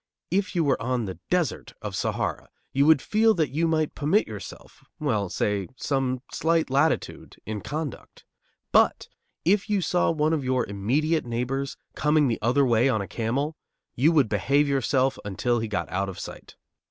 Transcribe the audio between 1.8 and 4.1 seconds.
Sahara, you would feel that you might